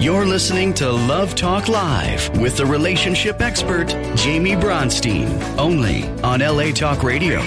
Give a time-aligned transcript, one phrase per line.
[0.00, 5.28] You're listening to Love Talk Live with the relationship expert, Jamie Bronstein,
[5.58, 7.38] only on LA Talk Radio.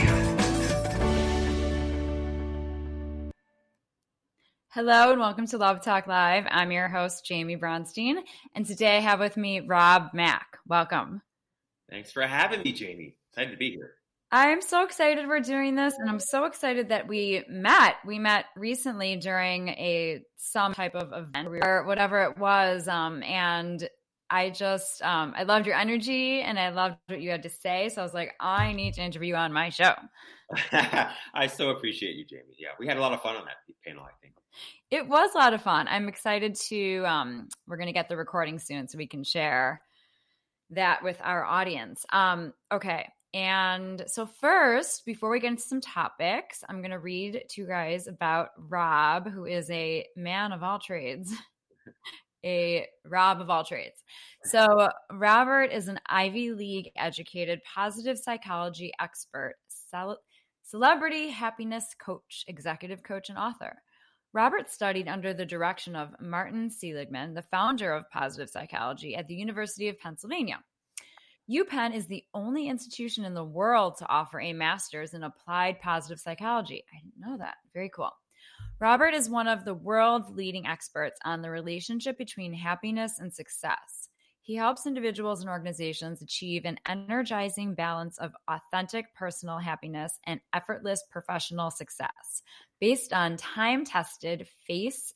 [4.70, 6.45] Hello and welcome to Love Talk Live.
[6.48, 8.17] I'm your host, Jamie Bronstein,
[8.54, 10.59] and today I have with me Rob Mack.
[10.67, 11.23] Welcome.
[11.90, 13.15] Thanks for having me, Jamie.
[13.31, 13.95] Excited to be here.
[14.33, 17.97] I'm so excited we're doing this, and I'm so excited that we met.
[18.03, 23.87] We met recently during a some type of event or whatever it was, um, and
[24.31, 27.89] I just um, I loved your energy and I loved what you had to say.
[27.89, 29.93] So I was like, I need to interview you on my show.
[30.71, 32.55] I so appreciate you, Jamie.
[32.57, 34.03] Yeah, we had a lot of fun on that panel.
[34.03, 34.34] I think
[34.89, 35.87] it was a lot of fun.
[35.87, 37.03] I'm excited to.
[37.05, 39.79] Um, we're going to get the recording soon so we can share
[40.71, 42.03] that with our audience.
[42.12, 43.09] Um, okay.
[43.34, 47.67] And so, first, before we get into some topics, I'm going to read to you
[47.67, 51.34] guys about Rob, who is a man of all trades,
[52.45, 54.03] a Rob of all trades.
[54.43, 59.55] So, Robert is an Ivy League educated positive psychology expert,
[60.63, 63.81] celebrity happiness coach, executive coach, and author.
[64.34, 69.35] Robert studied under the direction of Martin Seligman, the founder of positive psychology at the
[69.35, 70.59] University of Pennsylvania.
[71.50, 76.19] UPenn is the only institution in the world to offer a master's in applied positive
[76.19, 76.84] psychology.
[76.94, 77.56] I didn't know that.
[77.74, 78.12] Very cool.
[78.80, 84.09] Robert is one of the world's leading experts on the relationship between happiness and success.
[84.41, 91.02] He helps individuals and organizations achieve an energizing balance of authentic personal happiness and effortless
[91.09, 92.44] professional success
[92.81, 95.14] based on time tested, face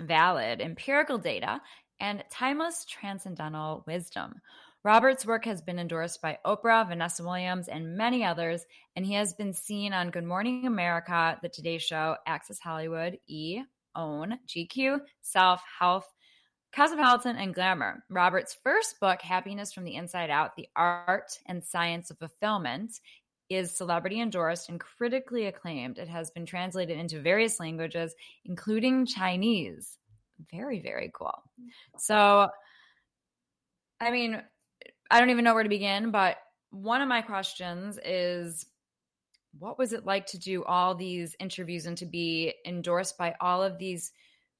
[0.00, 1.60] valid empirical data
[2.00, 4.32] and timeless transcendental wisdom.
[4.82, 8.64] Robert's work has been endorsed by Oprah, Vanessa Williams, and many others,
[8.96, 13.60] and he has been seen on Good Morning America, The Today Show, Access Hollywood, E,
[13.94, 16.10] OWN, GQ, Self, Health,
[16.74, 18.04] Cosmopolitan, and Glamour.
[18.08, 23.00] Robert's first book, Happiness from the Inside Out The Art and Science of Fulfillment,
[23.50, 25.98] is celebrity endorsed and critically acclaimed.
[25.98, 28.14] It has been translated into various languages,
[28.46, 29.98] including Chinese.
[30.50, 31.42] Very, very cool.
[31.98, 32.48] So,
[34.00, 34.40] I mean,
[35.10, 36.36] I don't even know where to begin, but
[36.70, 38.66] one of my questions is
[39.58, 43.62] what was it like to do all these interviews and to be endorsed by all
[43.62, 44.12] of these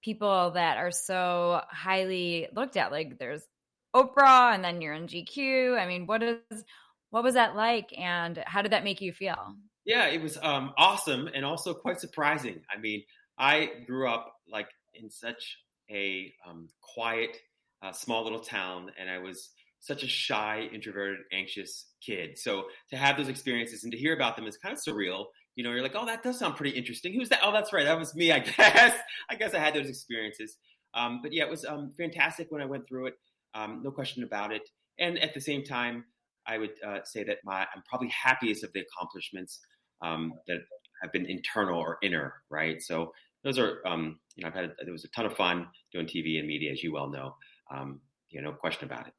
[0.03, 2.91] people that are so highly looked at?
[2.91, 3.47] Like there's
[3.95, 5.79] Oprah and then you're in GQ.
[5.79, 6.65] I mean, what is
[7.11, 9.57] what was that like and how did that make you feel?
[9.85, 12.61] Yeah, it was um, awesome and also quite surprising.
[12.73, 13.03] I mean,
[13.39, 15.59] I grew up like in such
[15.91, 17.37] a um, quiet,
[17.83, 19.51] uh, small little town, and I was
[19.81, 22.39] such a shy, introverted, anxious kid.
[22.39, 25.27] So to have those experiences and to hear about them is kind of surreal.
[25.57, 27.13] You know, you're like, oh, that does sound pretty interesting.
[27.15, 27.41] Who's that?
[27.43, 27.85] Oh, that's right.
[27.85, 28.97] That was me, I guess.
[29.29, 30.57] I guess I had those experiences.
[30.95, 33.15] Um, but yeah, it was um, fantastic when I went through it.
[33.55, 34.63] Um, no question about it.
[34.99, 36.05] And at the same time,
[36.47, 39.61] I would uh, say that my I'm probably happiest of the accomplishments
[40.03, 40.59] um, that
[41.03, 42.83] have been internal or inner, right?
[42.83, 43.13] So
[43.45, 46.39] those are, um, you know, I've had there was a ton of fun doing TV
[46.39, 47.35] and media, as you well know.
[47.75, 49.15] Um, you know, no question about it.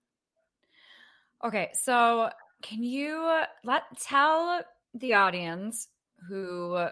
[1.43, 2.29] Okay, so
[2.61, 4.61] can you uh, let tell
[4.93, 5.87] the audience
[6.27, 6.87] who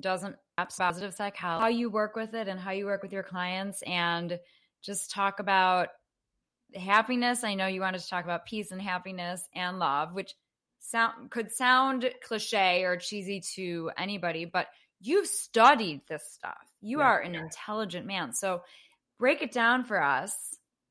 [0.00, 3.22] doesn't have positive psychology how you work with it and how you work with your
[3.22, 4.38] clients and
[4.82, 5.88] just talk about
[6.74, 7.44] happiness.
[7.44, 10.34] I know you wanted to talk about peace and happiness and love, which
[10.80, 14.68] sound could sound cliche or cheesy to anybody, but
[15.00, 16.56] you've studied this stuff.
[16.80, 18.32] You yeah, are an intelligent man.
[18.32, 18.62] So
[19.18, 20.32] break it down for us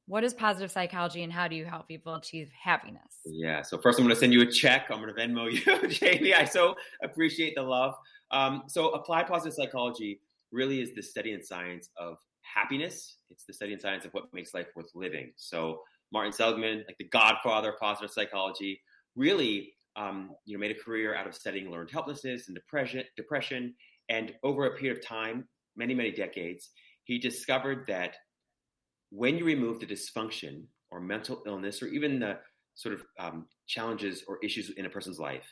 [0.07, 3.01] what is positive psychology and how do you help people achieve happiness?
[3.25, 3.61] Yeah.
[3.63, 4.87] So first, I'm going to send you a check.
[4.89, 5.51] I'm going to Venmo
[5.83, 6.33] you, Jamie.
[6.33, 7.95] I so appreciate the love.
[8.31, 10.21] Um, so applied positive psychology
[10.51, 13.17] really is the study and science of happiness.
[13.29, 15.31] It's the study and science of what makes life worth living.
[15.37, 15.81] So
[16.11, 18.81] Martin Seligman, like the godfather of positive psychology,
[19.15, 23.03] really um, you know made a career out of studying learned helplessness and depression.
[23.17, 23.73] Depression,
[24.09, 26.69] and over a period of time, many many decades,
[27.05, 28.15] he discovered that
[29.09, 32.37] when you remove the dysfunction or mental illness or even the
[32.75, 35.45] sort of um, challenges or issues in a person's life,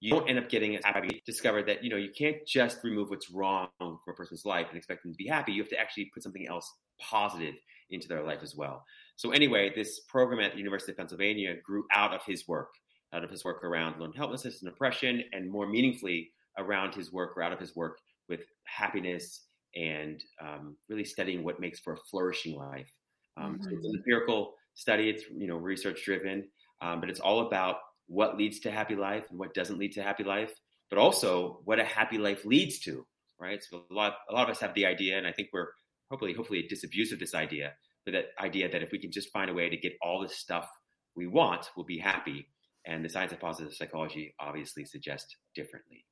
[0.00, 1.22] you don't end up getting happy.
[1.26, 5.02] That you know you can't just remove what's wrong from a person's life and expect
[5.02, 5.52] them to be happy.
[5.52, 6.70] You have to actually put something else
[7.00, 7.54] positive
[7.90, 8.84] into their life as well.
[9.16, 12.68] So anyway, this program at the University of Pennsylvania grew out of his work,
[13.14, 17.36] out of his work around learned helplessness and depression, and more meaningfully around his work
[17.36, 17.98] or out of his work
[18.28, 19.45] with happiness
[19.76, 22.90] and um, really studying what makes for a flourishing life.
[23.36, 23.62] Um, mm-hmm.
[23.62, 23.98] so it's an mm-hmm.
[23.98, 25.10] empirical study.
[25.10, 26.48] It's you know research driven,
[26.82, 27.76] um, but it's all about
[28.08, 30.52] what leads to happy life and what doesn't lead to happy life,
[30.90, 33.06] but also what a happy life leads to.
[33.38, 33.62] Right.
[33.62, 35.68] So a lot a lot of us have the idea, and I think we're
[36.10, 37.72] hopefully, hopefully disabuse of this idea,
[38.04, 40.28] but that idea that if we can just find a way to get all the
[40.28, 40.68] stuff
[41.14, 42.48] we want, we'll be happy.
[42.86, 46.04] And the science of positive psychology obviously suggests differently.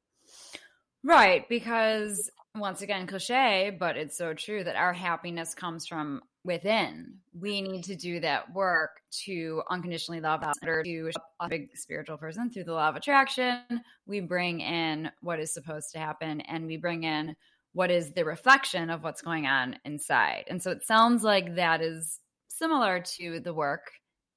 [1.05, 7.15] Right, because once again, cliche, but it's so true that our happiness comes from within.
[7.39, 11.11] We need to do that work to unconditionally love us or to
[11.41, 13.61] a big spiritual person through the law of attraction.
[14.07, 17.35] We bring in what is supposed to happen and we bring in
[17.73, 20.45] what is the reflection of what's going on inside.
[20.49, 23.91] And so it sounds like that is similar to the work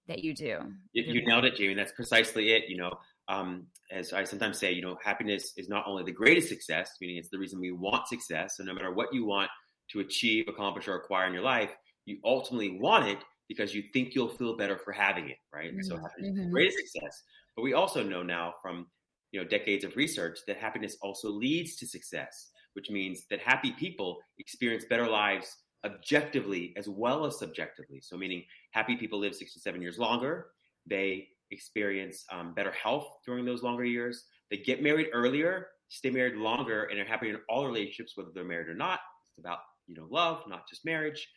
[0.07, 0.59] that you do.
[0.93, 1.75] You, you nailed it, Jamie.
[1.75, 2.63] That's precisely it.
[2.67, 2.93] You know,
[3.27, 7.17] um, as I sometimes say, you know, happiness is not only the greatest success, meaning
[7.17, 8.57] it's the reason we want success.
[8.57, 9.49] So no matter what you want
[9.91, 11.71] to achieve, accomplish, or acquire in your life,
[12.05, 15.71] you ultimately want it because you think you'll feel better for having it, right?
[15.71, 15.83] Mm-hmm.
[15.83, 16.25] So happiness mm-hmm.
[16.29, 16.51] is the mm-hmm.
[16.51, 17.23] greatest success.
[17.55, 18.87] But we also know now from
[19.31, 23.71] you know decades of research that happiness also leads to success, which means that happy
[23.71, 25.55] people experience better lives
[25.85, 28.01] objectively as well as subjectively.
[28.01, 30.47] So meaning happy people live six to seven years longer.
[30.85, 34.25] They experience um, better health during those longer years.
[34.49, 38.43] They get married earlier, stay married longer, and are happier in all relationships, whether they're
[38.43, 38.99] married or not.
[39.29, 41.27] It's about you know love, not just marriage.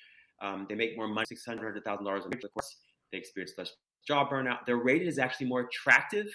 [0.42, 2.40] Um, they make more money, six hundred thousand dollars a year.
[2.44, 2.76] Of course,
[3.12, 3.72] they experience less
[4.06, 4.64] job burnout.
[4.66, 6.28] Their rating is actually more attractive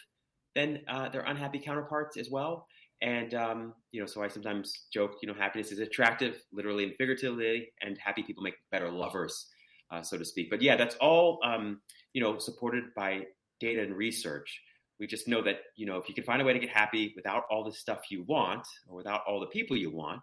[0.55, 2.67] than uh, their unhappy counterparts as well.
[3.01, 6.93] And um, you know, so I sometimes joke, you know, happiness is attractive, literally and
[6.97, 9.47] figuratively, and happy people make better lovers,
[9.91, 10.49] uh, so to speak.
[10.49, 11.81] But yeah, that's all um,
[12.13, 13.25] you know, supported by
[13.59, 14.61] data and research.
[14.99, 17.13] We just know that you know, if you can find a way to get happy
[17.15, 20.21] without all the stuff you want, or without all the people you want,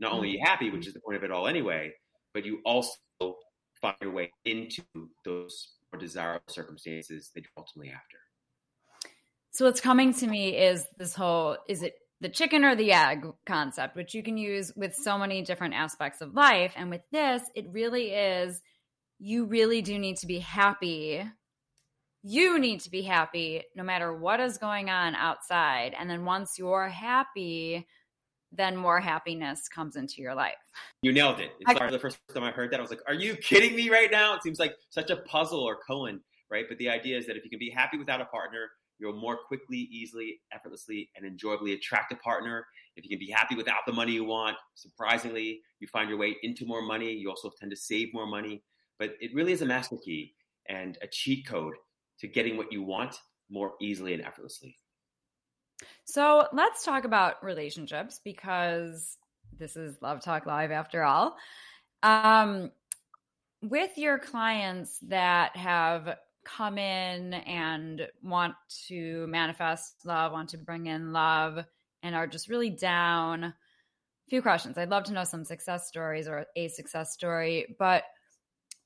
[0.00, 0.48] not only are you mm-hmm.
[0.48, 1.92] happy, which is the point of it all anyway,
[2.32, 2.96] but you also
[3.80, 4.82] find your way into
[5.24, 8.18] those more desirable circumstances that you're ultimately after.
[9.50, 13.26] So what's coming to me is this whole is it the chicken or the egg
[13.46, 16.72] concept, which you can use with so many different aspects of life.
[16.76, 18.60] And with this, it really is
[19.18, 21.22] you really do need to be happy.
[22.28, 25.94] You need to be happy no matter what is going on outside.
[25.96, 27.86] And then once you're happy,
[28.50, 30.54] then more happiness comes into your life.
[31.02, 31.52] You nailed it.
[31.60, 33.90] It's I, the first time I heard that, I was like, are you kidding me
[33.90, 34.34] right now?
[34.34, 36.18] It seems like such a puzzle or koan,
[36.50, 36.64] right?
[36.68, 39.36] But the idea is that if you can be happy without a partner, you'll more
[39.46, 42.66] quickly, easily, effortlessly, and enjoyably attract a partner.
[42.96, 46.36] If you can be happy without the money you want, surprisingly, you find your way
[46.42, 47.12] into more money.
[47.12, 48.64] You also tend to save more money.
[48.98, 50.34] But it really is a master key
[50.68, 51.74] and a cheat code
[52.20, 53.20] to getting what you want
[53.50, 54.76] more easily and effortlessly.
[56.04, 59.18] So let's talk about relationships because
[59.58, 61.36] this is Love Talk Live after all.
[62.02, 62.70] Um,
[63.62, 68.54] with your clients that have come in and want
[68.86, 71.64] to manifest love, want to bring in love,
[72.02, 73.54] and are just really down, a
[74.28, 74.78] few questions.
[74.78, 78.04] I'd love to know some success stories or a success story, but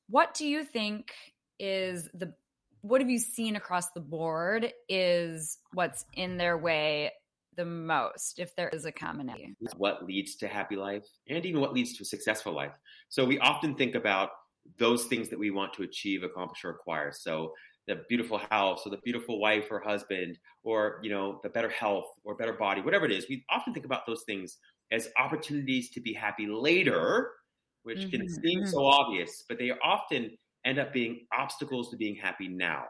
[0.09, 1.13] what do you think
[1.59, 2.33] is the
[2.83, 7.13] what have you seen across the board is what's in their way
[7.57, 9.55] the most if there is a commonality.
[9.77, 12.73] What leads to happy life and even what leads to a successful life.
[13.09, 14.31] So we often think about
[14.79, 17.13] those things that we want to achieve accomplish or acquire.
[17.13, 17.53] So
[17.87, 22.07] the beautiful house or the beautiful wife or husband or you know the better health
[22.25, 24.59] or better body whatever it is we often think about those things
[24.93, 27.31] as opportunities to be happy later
[27.83, 28.11] which mm-hmm.
[28.11, 30.31] can seem so obvious but they often
[30.65, 32.85] end up being obstacles to being happy now,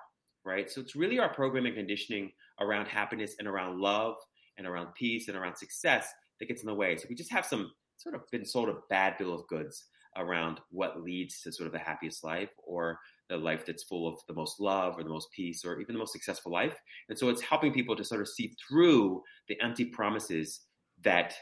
[0.45, 0.71] right?
[0.71, 4.17] So it's really our programming conditioning around happiness and around love
[4.59, 6.09] and around peace and around success
[6.39, 6.97] that gets in the way.
[6.97, 9.87] So we just have some sort of been sold a bad bill of goods
[10.17, 12.99] around what leads to sort of the happiest life or
[13.29, 15.99] the life that's full of the most love or the most peace or even the
[15.99, 16.77] most successful life.
[17.09, 20.62] And so it's helping people to sort of see through the empty promises
[21.03, 21.35] that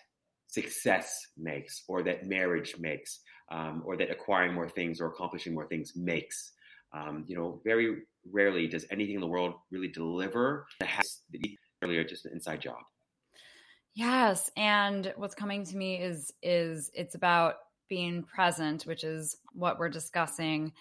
[0.49, 5.67] success makes or that marriage makes um, or that acquiring more things or accomplishing more
[5.67, 6.53] things makes.
[6.93, 11.21] Um, you know, very rarely does anything in the world really deliver that has
[11.83, 12.79] earlier just an inside job.
[13.95, 17.57] Yes, and what's coming to me is is it's about
[17.89, 20.73] being present, which is what we're discussing,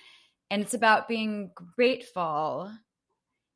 [0.51, 2.71] and it's about being grateful.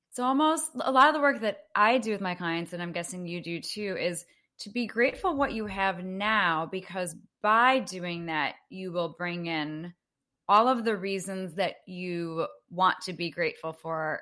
[0.10, 2.92] It's almost a lot of the work that I do with my clients, and I'm
[2.92, 4.26] guessing you do too, is
[4.62, 9.94] to be grateful what you have now because by doing that you will bring in
[10.48, 14.22] all of the reasons that you want to be grateful for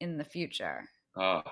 [0.00, 0.84] in the future.
[1.16, 1.42] Oh,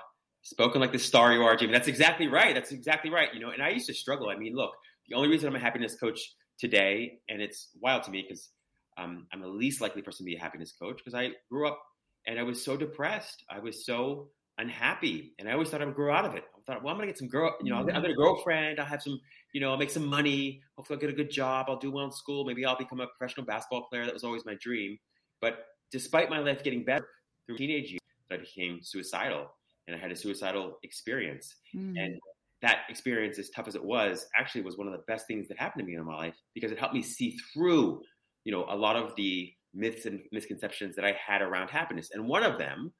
[0.43, 1.73] spoken like the star you are, Jamie.
[1.73, 2.53] That's exactly right.
[2.53, 3.33] That's exactly right.
[3.33, 4.29] You know, and I used to struggle.
[4.29, 4.71] I mean, look,
[5.07, 6.19] the only reason I'm a happiness coach
[6.59, 8.49] today, and it's wild to me because
[8.97, 11.81] um, I'm the least likely person to be a happiness coach because I grew up
[12.27, 13.43] and I was so depressed.
[13.49, 16.43] I was so unhappy, and I always thought I would grow out of it.
[16.69, 18.79] Thought, well, I'm gonna get some girl, you know, I'll get, I'll get a girlfriend.
[18.79, 19.19] I'll have some,
[19.53, 20.61] you know, I'll make some money.
[20.77, 21.65] Hopefully, I'll get a good job.
[21.69, 22.45] I'll do well in school.
[22.45, 24.05] Maybe I'll become a professional basketball player.
[24.05, 24.97] That was always my dream.
[25.41, 27.07] But despite my life getting better
[27.45, 27.99] through teenage years,
[28.31, 29.51] I became suicidal,
[29.87, 31.55] and I had a suicidal experience.
[31.75, 31.95] Mm.
[31.97, 32.19] And
[32.61, 35.57] that experience, as tough as it was, actually was one of the best things that
[35.57, 38.01] happened to me in my life because it helped me see through,
[38.43, 42.09] you know, a lot of the myths and misconceptions that I had around happiness.
[42.13, 42.91] And one of them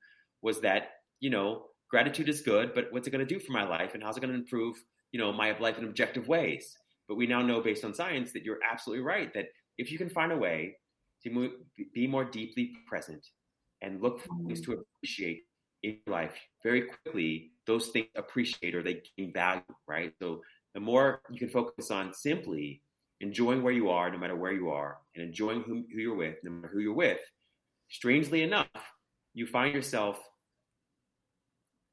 [0.42, 3.67] was that, you know, gratitude is good, but what's it going to do for my
[3.67, 4.75] life and how's it going to improve,
[5.12, 6.75] you know, my life in objective ways?
[7.08, 10.10] But we now know based on science that you're absolutely right that if you can
[10.10, 10.75] find a way
[11.24, 11.51] to move,
[11.93, 13.25] be more deeply present
[13.81, 14.48] and look for mm-hmm.
[14.48, 15.41] ways to appreciate
[15.84, 20.13] in your life very quickly, those things appreciate or they gain value, right?
[20.22, 20.41] So
[20.74, 22.81] the more you can focus on simply
[23.22, 26.36] enjoying where you are, no matter where you are, and enjoying who, who you're with,
[26.43, 27.19] no matter who you're with,
[27.89, 28.67] strangely enough,
[29.34, 30.19] you find yourself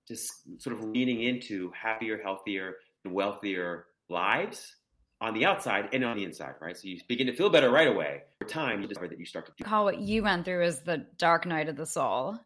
[0.09, 0.31] just
[0.63, 4.77] sort of leaning into happier, healthier, and wealthier lives
[5.21, 6.77] on the outside and on the inside, right?
[6.77, 8.23] So you begin to feel better right away.
[8.43, 9.65] Over time, you discover that you start to do.
[9.65, 12.39] Call what you went through is the dark night of the soul,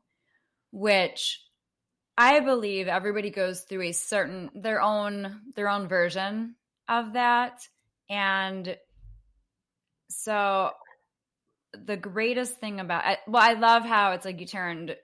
[0.71, 1.41] which
[2.17, 6.55] I believe everybody goes through a certain their own their own version
[6.89, 7.61] of that,
[8.09, 8.77] and
[10.11, 10.71] so
[11.73, 14.97] the greatest thing about well, I love how it's like you turned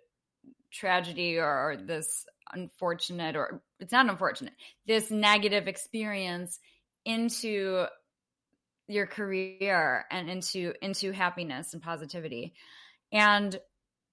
[0.72, 4.54] tragedy or, or this unfortunate or it's not unfortunate
[4.86, 6.58] this negative experience
[7.04, 7.86] into
[8.88, 12.54] your career and into into happiness and positivity.
[13.12, 13.58] And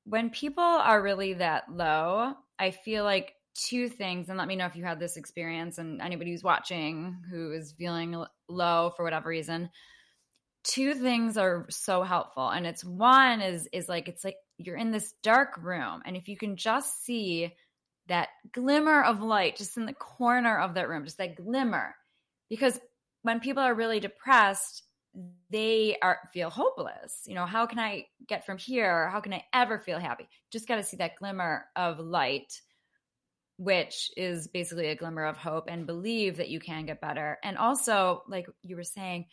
[0.05, 4.65] when people are really that low i feel like two things and let me know
[4.65, 9.29] if you had this experience and anybody who's watching who is feeling low for whatever
[9.29, 9.69] reason.
[10.63, 14.91] Two things are so helpful and it's one is is like it's like you're in
[14.91, 17.53] this dark room and if you can just see
[18.07, 21.95] that glimmer of light just in the corner of that room, just that glimmer.
[22.49, 22.79] Because
[23.21, 24.83] when people are really depressed,
[25.49, 27.21] they are feel hopeless.
[27.25, 29.09] You know, how can I get from here?
[29.09, 30.27] How can I ever feel happy?
[30.51, 32.61] Just got to see that glimmer of light,
[33.57, 37.37] which is basically a glimmer of hope, and believe that you can get better.
[37.43, 39.27] And also, like you were saying,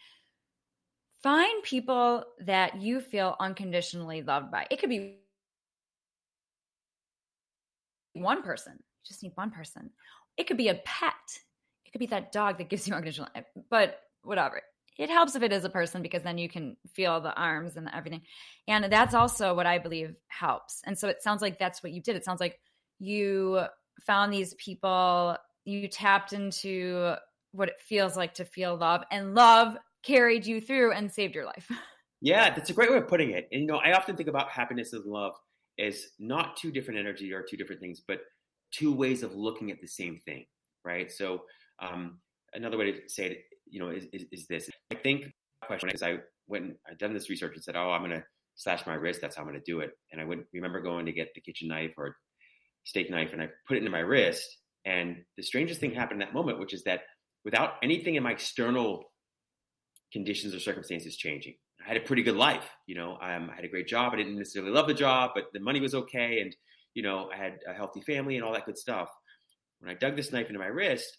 [1.22, 4.66] find people that you feel unconditionally loved by.
[4.70, 5.19] It could be
[8.20, 8.74] one person.
[8.74, 9.90] You just need one person.
[10.36, 11.14] It could be a pet.
[11.84, 13.28] It could be that dog that gives you unconditional,
[13.70, 14.62] but whatever.
[14.98, 17.86] It helps if it is a person because then you can feel the arms and
[17.86, 18.22] the everything.
[18.68, 20.82] And that's also what I believe helps.
[20.84, 22.16] And so it sounds like that's what you did.
[22.16, 22.60] It sounds like
[22.98, 23.62] you
[24.06, 27.14] found these people, you tapped into
[27.52, 31.46] what it feels like to feel love, and love carried you through and saved your
[31.46, 31.70] life.
[32.22, 33.48] Yeah, that's a great way of putting it.
[33.50, 35.32] And you know, I often think about happiness and love
[35.80, 38.20] is not two different energy or two different things, but
[38.72, 40.44] two ways of looking at the same thing,
[40.84, 41.10] right?
[41.10, 41.42] So
[41.80, 42.20] um,
[42.54, 44.68] another way to say it, you know, is, is, is this.
[44.92, 45.32] I think
[45.62, 46.18] question is I
[46.48, 48.24] went, I'd done this research and said, oh, I'm going to
[48.56, 49.20] slash my wrist.
[49.20, 49.90] That's how I'm going to do it.
[50.12, 52.16] And I would remember going to get the kitchen knife or
[52.84, 54.44] steak knife and I put it into my wrist.
[54.84, 57.00] And the strangest thing happened in that moment, which is that
[57.44, 59.04] without anything in my external
[60.12, 62.68] conditions or circumstances changing, I had a pretty good life.
[62.86, 64.12] You know, um, I had a great job.
[64.12, 66.54] I didn't necessarily love the job, but the money was okay, and
[66.94, 69.08] you know, I had a healthy family and all that good stuff.
[69.80, 71.16] When I dug this knife into my wrist,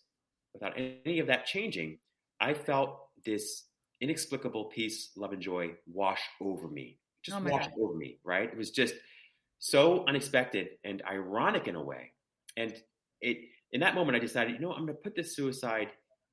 [0.53, 1.97] without any of that changing,
[2.39, 3.63] I felt this
[4.01, 6.99] inexplicable peace, love, and joy wash over me.
[7.23, 7.73] Just oh wash God.
[7.79, 8.49] over me, right?
[8.49, 8.95] It was just
[9.59, 12.11] so unexpected and ironic in a way.
[12.57, 12.73] And
[13.21, 13.37] it
[13.71, 15.89] in that moment, I decided, you know, I'm going to put this suicide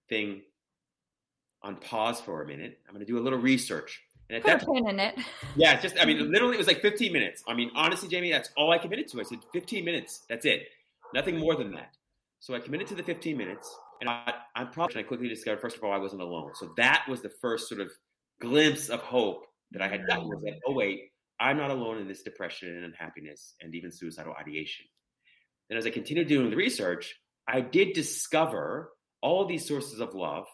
[0.09, 0.43] thing
[1.63, 2.81] on pause for a minute.
[2.89, 4.03] I'm going to do a little research.
[4.31, 5.15] And Put a pin in it.
[5.57, 6.31] Yeah, just I mean, mm-hmm.
[6.31, 7.43] literally, it was like 15 minutes.
[7.49, 9.21] I mean, honestly, Jamie, that's all I committed to.
[9.21, 10.25] I said 15 minutes.
[10.29, 10.69] That's it.
[11.15, 11.95] Nothing more than that.
[12.41, 15.77] So I committed to the 15 minutes, and I, I'm probably I quickly discovered first
[15.77, 16.53] of all I wasn't alone.
[16.55, 17.91] So that was the first sort of
[18.41, 20.29] glimpse of hope that I had gotten.
[20.29, 24.35] Was that oh wait, I'm not alone in this depression and unhappiness and even suicidal
[24.39, 24.87] ideation.
[25.71, 27.15] And as I continued doing the research,
[27.47, 28.91] I did discover
[29.23, 30.47] all these sources of love,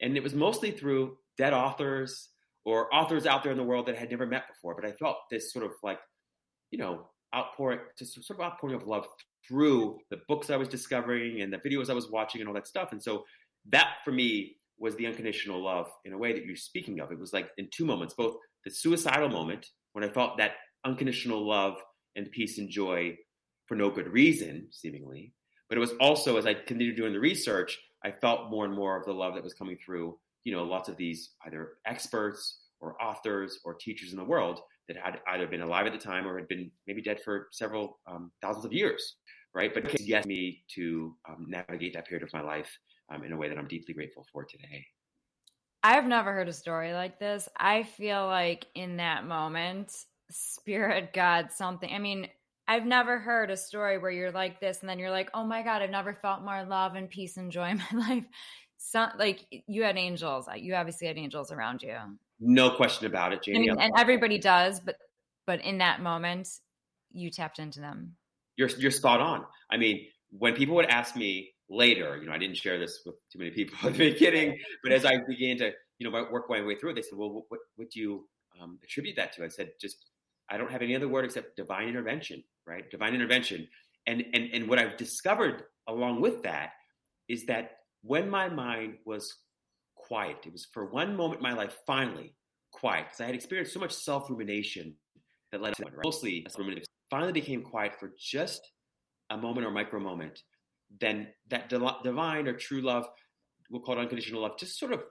[0.00, 2.28] and it was mostly through dead authors
[2.64, 4.74] or authors out there in the world that I had never met before.
[4.74, 5.98] But I felt this sort of like,
[6.70, 9.06] you know, outpouring, just sort of outpouring of love
[9.46, 12.66] through the books I was discovering and the videos I was watching and all that
[12.66, 12.92] stuff.
[12.92, 13.24] And so
[13.70, 17.10] that for me was the unconditional love in a way that you're speaking of.
[17.10, 20.52] It was like in two moments, both the suicidal moment when I felt that
[20.84, 21.74] unconditional love
[22.16, 23.16] and peace and joy
[23.66, 25.32] for no good reason, seemingly.
[25.68, 28.96] But it was also as I continued doing the research, I felt more and more
[28.96, 33.00] of the love that was coming through you know, lots of these either experts or
[33.02, 36.38] authors or teachers in the world that had either been alive at the time or
[36.38, 39.16] had been maybe dead for several um, thousands of years.
[39.54, 39.74] right?
[39.74, 42.78] But it yes me to um, navigate that period of my life
[43.12, 44.86] um, in a way that I'm deeply grateful for today.
[45.82, 47.46] I've never heard a story like this.
[47.54, 49.92] I feel like in that moment,
[50.30, 51.92] spirit, God, something.
[51.92, 52.28] I mean,
[52.66, 55.62] I've never heard a story where you're like this and then you're like, oh my
[55.62, 58.26] God, I've never felt more love and peace and joy in my life.
[58.78, 60.48] So, like you had angels.
[60.56, 61.96] You obviously had angels around you.
[62.40, 63.70] No question about it, Jamie.
[63.70, 64.96] I mean, and everybody does, but
[65.46, 66.48] but in that moment,
[67.12, 68.14] you tapped into them.
[68.56, 69.44] You're you're spot on.
[69.70, 73.16] I mean, when people would ask me later, you know, I didn't share this with
[73.32, 76.62] too many people at the beginning, but as I began to, you know, work my
[76.62, 78.28] way through it, they said, "Well, what would you
[78.60, 80.10] um, attribute that to?" I said, "Just
[80.48, 82.88] I don't have any other word except divine intervention, right?
[82.90, 83.66] Divine intervention."
[84.06, 86.70] And and and what I've discovered along with that
[87.28, 87.72] is that
[88.08, 89.36] when my mind was
[89.94, 92.34] quiet, it was for one moment in my life finally
[92.72, 94.94] quiet because I had experienced so much self rumination
[95.52, 95.92] that led to right?
[96.02, 96.86] mostly ruminative.
[97.10, 98.72] Finally became quiet for just
[99.30, 100.42] a moment or micro moment.
[101.00, 103.06] Then that divine or true love,
[103.70, 105.02] we'll call it unconditional love, just sort of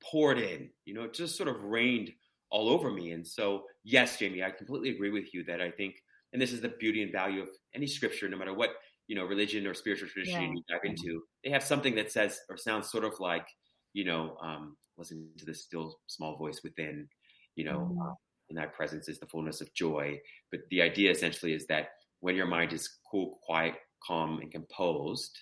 [0.00, 0.70] poured in.
[0.84, 2.12] You know, it just sort of rained
[2.50, 3.10] all over me.
[3.10, 5.96] And so, yes, Jamie, I completely agree with you that I think,
[6.32, 8.70] and this is the beauty and value of any scripture, no matter what
[9.10, 10.50] you know religion or spiritual tradition yeah.
[10.52, 13.44] you dive into, they have something that says or sounds sort of like,
[13.92, 17.08] you know, um, listen to the still small voice within,
[17.56, 18.08] you know, mm.
[18.08, 18.14] uh,
[18.50, 20.16] in that presence is the fullness of joy.
[20.52, 21.88] But the idea essentially is that
[22.20, 23.74] when your mind is cool, quiet,
[24.06, 25.36] calm, and composed,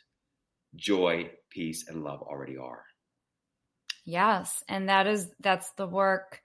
[0.75, 2.85] joy, peace, and love already are.
[4.07, 6.41] Yes, and that is that's the work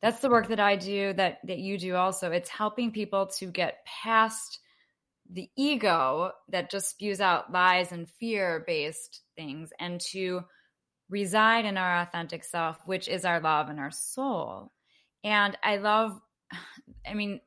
[0.00, 2.30] that's the work that I do that that you do also.
[2.30, 4.60] It's helping people to get past
[5.30, 10.42] the ego that just spews out lies and fear based things and to
[11.08, 14.72] reside in our authentic self, which is our love and our soul.
[15.22, 16.18] And I love,
[17.06, 17.40] I mean,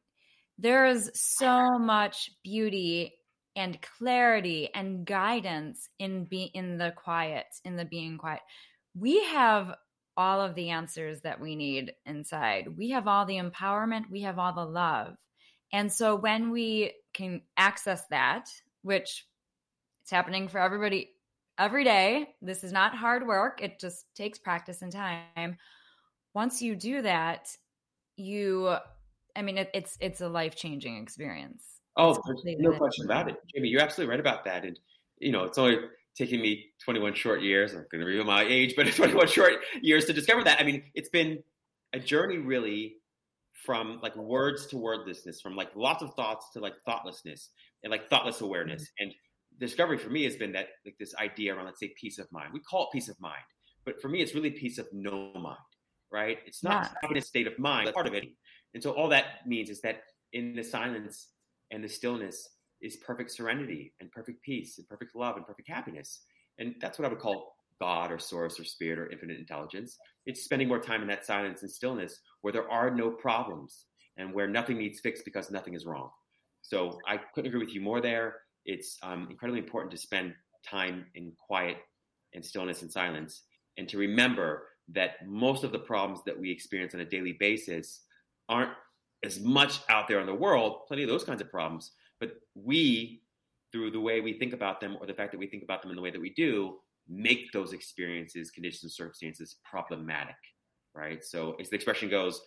[0.58, 3.14] there is so much beauty
[3.56, 8.42] and clarity and guidance in be in the quiet, in the being quiet.
[8.96, 9.76] We have
[10.16, 12.68] all of the answers that we need inside.
[12.76, 15.16] We have all the empowerment, we have all the love.
[15.72, 18.50] And so when we can access that,
[18.84, 19.26] which
[20.02, 21.12] it's happening for everybody
[21.58, 25.58] every day, this is not hard work, it just takes practice and time.
[26.34, 27.50] Once you do that,
[28.16, 28.76] you
[29.36, 31.64] I mean it, it's it's a life-changing experience.
[31.96, 33.38] Oh, no question about it.
[33.54, 34.64] Jamie, you're absolutely right about that.
[34.66, 34.80] And
[35.20, 35.80] you know, it's only
[36.16, 37.74] taking me 21 short years.
[37.74, 40.60] I'm going to reveal my age, but 21 short years to discover that.
[40.60, 41.44] I mean, it's been
[41.94, 42.98] a journey really
[43.66, 47.50] from like words to wordlessness, from like lots of thoughts to like thoughtlessness
[47.84, 48.84] and like thoughtless awareness.
[48.84, 49.06] Mm-hmm.
[49.06, 49.14] And
[49.60, 52.52] discovery for me has been that like this idea around, let's say, peace of mind.
[52.54, 53.42] We call it peace of mind,
[53.86, 55.58] but for me, it's really peace of no mind,
[56.12, 56.38] right?
[56.46, 57.18] It's not yeah.
[57.18, 58.26] a state of mind, part of it.
[58.74, 60.02] And so all that means is that
[60.34, 61.30] in the silence
[61.72, 62.48] and the stillness
[62.82, 66.22] is perfect serenity and perfect peace and perfect love and perfect happiness.
[66.60, 69.98] And that's what I would call God or source or spirit or infinite intelligence.
[70.26, 73.86] It's spending more time in that silence and stillness where there are no problems
[74.18, 76.10] and where nothing needs fixed because nothing is wrong.
[76.62, 78.36] So I couldn't agree with you more there.
[78.66, 80.34] It's um, incredibly important to spend
[80.70, 81.78] time in quiet
[82.34, 83.44] and stillness and silence
[83.78, 88.02] and to remember that most of the problems that we experience on a daily basis
[88.50, 88.72] aren't
[89.24, 93.22] as much out there in the world, plenty of those kinds of problems, but we,
[93.72, 95.92] through the way we think about them or the fact that we think about them
[95.92, 96.78] in the way that we do,
[97.10, 100.36] make those experiences, conditions, and circumstances problematic,
[100.94, 101.24] right?
[101.24, 102.42] So, as the expression goes,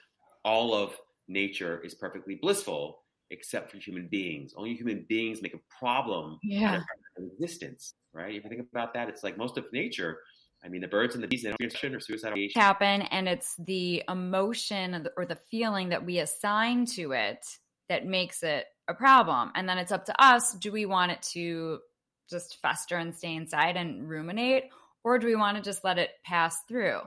[0.44, 0.94] all of
[1.28, 2.98] nature is perfectly blissful
[3.30, 4.52] except for human beings.
[4.56, 6.82] Only human beings make a problem yeah.
[7.16, 8.34] in existence, right?
[8.34, 10.18] If you think about that, it's like most of nature.
[10.64, 14.02] I mean, the birds and the bees, they don't or suicide happen, and it's the
[14.08, 17.46] emotion or the feeling that we assign to it
[17.88, 19.52] that makes it a problem.
[19.54, 21.78] And then it's up to us do we want it to
[22.30, 24.70] just fester and stay inside and ruminate,
[25.04, 27.00] or do we want to just let it pass through?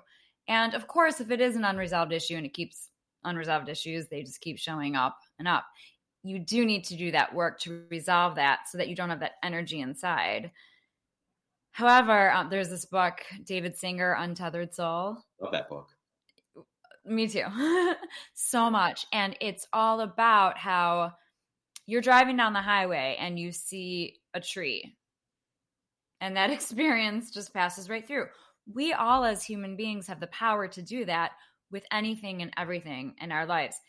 [0.48, 2.90] And of course, if it is an unresolved issue and it keeps
[3.24, 5.66] unresolved issues, they just keep showing up and up.
[6.24, 9.20] You do need to do that work to resolve that so that you don't have
[9.22, 10.52] that energy inside.
[11.72, 15.18] However, um, there's this book, David Singer, Untethered Soul.
[15.42, 15.90] Love that book.
[17.06, 17.46] Me too.
[18.34, 19.06] so much.
[19.12, 21.14] And it's all about how
[21.86, 24.96] you're driving down the highway and you see a tree
[26.24, 28.28] and that experience just passes right through.
[28.74, 31.34] We all, as human beings, have the power to do that
[31.70, 33.80] with anything and everything in our lives.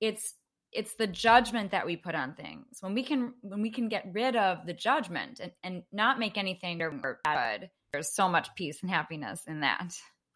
[0.00, 0.34] It's
[0.72, 2.78] it's the judgment that we put on things.
[2.80, 6.38] When we can when we can get rid of the judgment and, and not make
[6.38, 9.94] anything good, there's so much peace and happiness in that.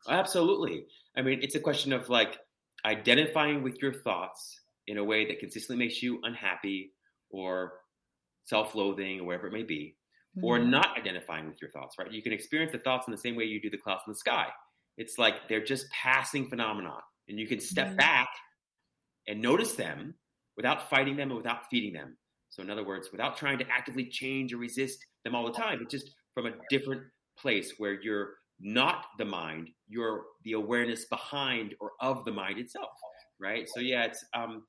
[0.09, 0.87] Absolutely.
[1.17, 2.39] I mean, it's a question of like
[2.85, 6.93] identifying with your thoughts in a way that consistently makes you unhappy
[7.31, 7.73] or
[8.45, 9.98] self-loathing or whatever it may be,
[10.39, 10.45] mm-hmm.
[10.45, 12.11] or not identifying with your thoughts, right?
[12.11, 14.19] You can experience the thoughts in the same way you do the clouds in the
[14.19, 14.47] sky.
[14.97, 17.97] It's like they're just passing phenomenon, and you can step mm-hmm.
[17.97, 18.29] back
[19.27, 20.15] and notice them
[20.57, 22.17] without fighting them and without feeding them.
[22.51, 25.79] So, in other words, without trying to actively change or resist them all the time,
[25.79, 27.03] but just from a different
[27.39, 32.91] place where you're not the mind, you're the awareness behind or of the mind itself,
[33.39, 33.69] right?
[33.75, 34.65] So, yeah, it's um,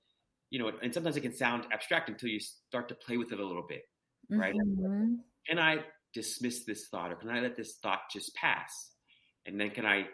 [0.49, 3.39] you know, and sometimes it can sound abstract until you start to play with it
[3.39, 3.83] a little bit,
[4.29, 4.53] right?
[4.53, 5.15] Mm-hmm.
[5.49, 5.77] Can I
[6.13, 8.91] dismiss this thought or can I let this thought just pass?
[9.47, 10.05] And then can I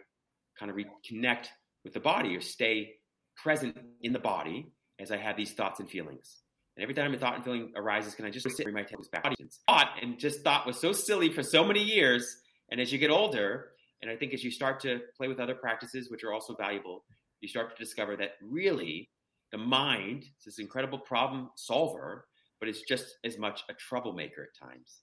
[0.58, 1.48] kind of reconnect
[1.84, 2.94] with the body or stay
[3.36, 6.38] present in the body as I have these thoughts and feelings?
[6.78, 9.24] And every time a thought and feeling arises, can I just sit, my attention back?
[9.68, 12.38] Thought and just thought was so silly for so many years.
[12.72, 13.72] And as you get older,
[14.02, 17.04] and I think as you start to play with other practices, which are also valuable,
[17.42, 19.10] you start to discover that really
[19.52, 22.26] the mind is this incredible problem solver,
[22.60, 25.02] but it's just as much a troublemaker at times.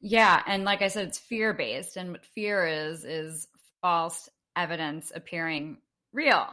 [0.00, 3.48] Yeah, and like I said, it's fear based, and what fear is is
[3.80, 5.78] false evidence appearing
[6.12, 6.46] real.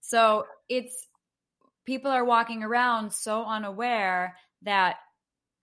[0.00, 1.06] So it's
[1.86, 4.96] people are walking around so unaware that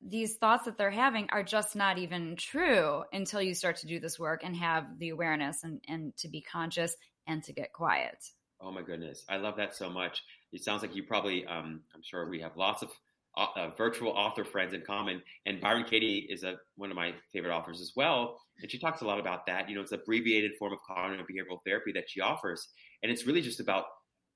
[0.02, 4.00] these thoughts that they're having are just not even true until you start to do
[4.00, 6.96] this work and have the awareness and, and to be conscious
[7.28, 8.18] and to get quiet.
[8.62, 9.24] Oh my goodness.
[9.30, 10.24] I love that so much
[10.56, 12.90] it sounds like you probably, um, I'm sure we have lots of
[13.38, 15.22] uh, virtual author friends in common.
[15.46, 18.40] And Byron Katie is a, one of my favorite authors as well.
[18.62, 19.70] And she talks a lot about that.
[19.70, 22.68] You know, it's an abbreviated form of cognitive behavioral therapy that she offers.
[23.04, 23.86] And it's really just about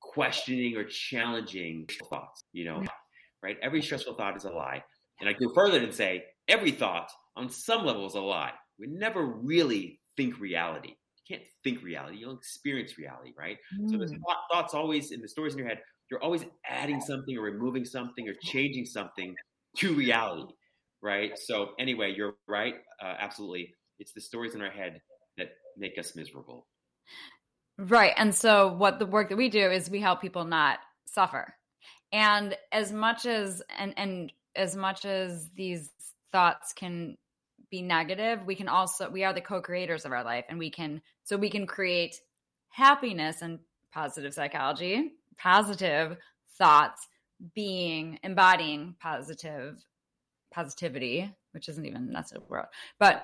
[0.02, 2.84] questioning or challenging thoughts, you know,
[3.44, 3.58] right?
[3.62, 4.84] Every stressful thought is a lie.
[5.20, 8.52] And I go further and say every thought on some level is a lie.
[8.78, 10.90] We never really think reality.
[10.90, 12.18] You can't think reality.
[12.18, 13.58] You'll experience reality, right?
[13.80, 13.92] Mm.
[13.92, 17.38] So the thought, thoughts always in the stories in your head you're always adding something
[17.38, 19.36] or removing something or changing something
[19.78, 20.54] to reality,
[21.02, 21.32] right?
[21.38, 22.76] So anyway, you're right.
[23.02, 25.02] Uh, absolutely, it's the stories in our head
[25.38, 26.68] that make us miserable.
[27.78, 31.54] Right, and so what the work that we do is we help people not suffer,
[32.12, 35.92] and as much as and and as much as these
[36.32, 37.18] thoughts can
[37.72, 41.02] be negative we can also we are the co-creators of our life and we can
[41.24, 42.16] so we can create
[42.70, 43.60] happiness and
[43.94, 46.18] positive psychology positive
[46.58, 47.08] thoughts
[47.56, 49.84] being embodying positive
[50.54, 52.66] positivity which isn't even that's a word
[53.00, 53.24] but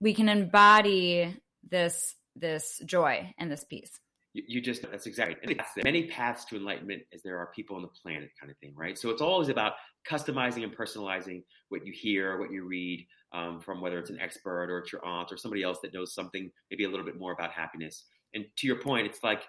[0.00, 1.34] we can embody
[1.70, 4.00] this this joy and this peace.
[4.32, 8.30] You, just that's exactly many paths to enlightenment as there are people on the planet
[8.38, 8.98] kind of thing right?
[8.98, 9.74] So it's always about
[10.10, 14.70] customizing and personalizing what you hear what you read um, from whether it's an expert
[14.70, 17.32] or it's your aunt or somebody else that knows something maybe a little bit more
[17.32, 18.06] about happiness.
[18.34, 19.42] And to your point it's like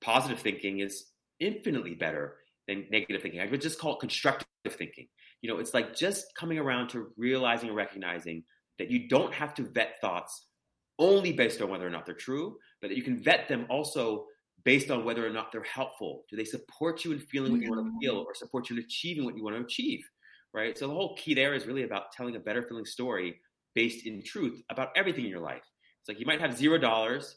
[0.00, 1.04] positive thinking is
[1.40, 2.36] infinitely better
[2.68, 3.40] than negative thinking.
[3.40, 5.08] I would just call it constructive thinking.
[5.42, 8.44] You know, it's like just coming around to realizing and recognizing
[8.78, 10.46] that you don't have to vet thoughts
[10.98, 14.26] only based on whether or not they're true, but that you can vet them also
[14.64, 16.24] based on whether or not they're helpful.
[16.30, 18.84] Do they support you in feeling what you want to feel or support you in
[18.84, 20.00] achieving what you want to achieve?
[20.52, 20.76] Right.
[20.76, 23.40] So the whole key there is really about telling a better feeling story
[23.74, 25.62] based in truth about everything in your life.
[26.00, 27.36] It's like you might have zero dollars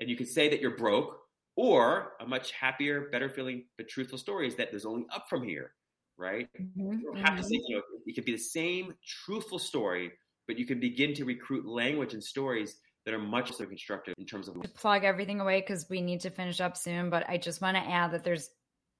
[0.00, 1.18] and you could say that you're broke
[1.58, 5.42] or a much happier, better feeling, but truthful story is that there's only up from
[5.42, 5.72] here,
[6.16, 6.48] right?
[6.58, 6.92] Mm-hmm.
[6.92, 7.64] You don't have to say, mm-hmm.
[7.66, 10.12] you know, it could be the same truthful story,
[10.46, 14.24] but you can begin to recruit language and stories that are much more constructive in
[14.24, 17.10] terms of to plug everything away because we need to finish up soon.
[17.10, 18.50] But I just want to add that there's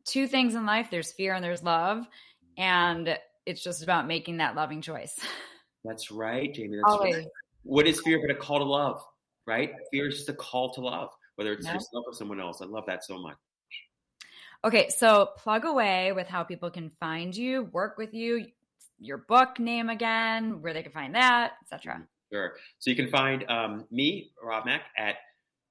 [0.05, 2.09] two things in life: there's fear and there's love,
[2.57, 3.17] and
[3.47, 5.17] it's just about making that loving choice.
[5.85, 6.79] That's right, Jamie.
[6.79, 7.17] That's Always.
[7.19, 7.27] Right.
[7.63, 9.01] What is fear but a call to love,
[9.47, 9.75] right?
[9.93, 12.61] Fear is just a call to love whether it's yourself or someone else.
[12.61, 13.37] I love that so much.
[14.65, 18.47] Okay, so plug away with how people can find you, work with you,
[18.99, 22.03] your book name again, where they can find that, etc.
[22.33, 22.55] Sure.
[22.81, 25.15] So you can find um, me, Rob Mack, at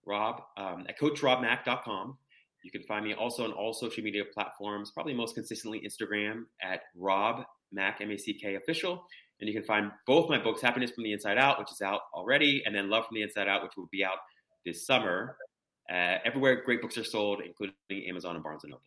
[0.05, 2.17] Rob um, at CoachRobMack.com.
[2.63, 6.83] You can find me also on all social media platforms, probably most consistently Instagram at
[6.95, 9.05] Rob Mack M A C K official.
[9.41, 12.01] And you can find both my books, Happiness from the Inside Out, which is out
[12.13, 14.17] already, and then Love from the Inside Out, which will be out
[14.65, 15.37] this summer
[15.91, 18.83] uh, everywhere great books are sold, including Amazon and Barnes and Noble.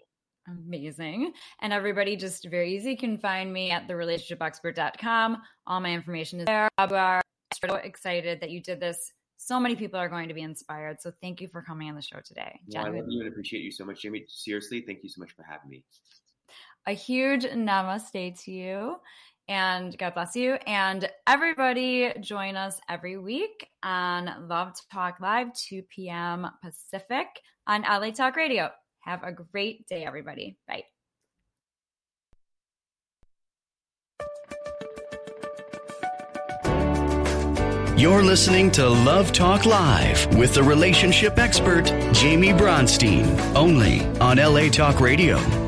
[0.49, 1.33] Amazing.
[1.61, 5.37] And everybody just very easy can find me at therelationshipexpert.com.
[5.67, 6.69] All my information is there.
[6.79, 7.21] I'm
[7.69, 9.13] so excited that you did this.
[9.37, 11.01] So many people are going to be inspired.
[11.01, 12.61] So thank you for coming on the show today.
[12.69, 14.25] Well, I love you and appreciate you so much, Jamie.
[14.29, 15.85] Seriously, thank you so much for having me.
[16.87, 18.97] A huge namaste to you
[19.51, 20.55] and God bless you.
[20.67, 26.47] And everybody, join us every week on Love Talk Live, 2 p.m.
[26.63, 27.27] Pacific
[27.67, 28.71] on LA Talk Radio.
[29.01, 30.57] Have a great day, everybody.
[30.69, 30.85] Bye.
[37.97, 44.69] You're listening to Love Talk Live with the relationship expert, Jamie Bronstein, only on LA
[44.69, 45.60] Talk Radio.